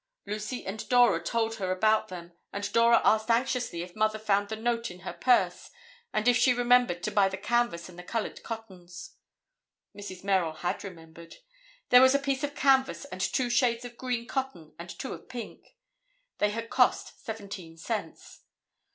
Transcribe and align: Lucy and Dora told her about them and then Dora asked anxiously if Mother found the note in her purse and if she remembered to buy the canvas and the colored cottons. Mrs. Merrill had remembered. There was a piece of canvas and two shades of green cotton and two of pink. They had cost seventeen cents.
Lucy 0.25 0.65
and 0.65 0.89
Dora 0.89 1.21
told 1.21 1.57
her 1.57 1.71
about 1.71 2.07
them 2.07 2.31
and 2.51 2.63
then 2.63 2.71
Dora 2.71 3.01
asked 3.05 3.29
anxiously 3.29 3.83
if 3.83 3.95
Mother 3.95 4.17
found 4.17 4.49
the 4.49 4.55
note 4.55 4.89
in 4.89 5.01
her 5.01 5.13
purse 5.13 5.69
and 6.11 6.27
if 6.27 6.35
she 6.35 6.55
remembered 6.55 7.03
to 7.03 7.11
buy 7.11 7.29
the 7.29 7.37
canvas 7.37 7.87
and 7.87 7.99
the 7.99 8.03
colored 8.03 8.41
cottons. 8.41 9.11
Mrs. 9.95 10.23
Merrill 10.23 10.53
had 10.53 10.83
remembered. 10.83 11.35
There 11.89 12.01
was 12.01 12.15
a 12.15 12.17
piece 12.17 12.43
of 12.43 12.55
canvas 12.55 13.05
and 13.05 13.21
two 13.21 13.51
shades 13.51 13.85
of 13.85 13.95
green 13.95 14.25
cotton 14.25 14.73
and 14.79 14.89
two 14.89 15.13
of 15.13 15.29
pink. 15.29 15.77
They 16.39 16.49
had 16.49 16.71
cost 16.71 17.23
seventeen 17.23 17.77
cents. 17.77 18.41